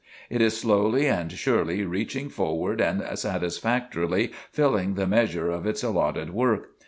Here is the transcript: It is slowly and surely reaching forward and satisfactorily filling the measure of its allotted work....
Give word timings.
It 0.31 0.41
is 0.41 0.59
slowly 0.59 1.05
and 1.07 1.31
surely 1.31 1.85
reaching 1.85 2.27
forward 2.29 2.81
and 2.81 3.03
satisfactorily 3.19 4.31
filling 4.51 4.95
the 4.95 5.05
measure 5.05 5.51
of 5.51 5.67
its 5.67 5.83
allotted 5.83 6.31
work.... 6.31 6.71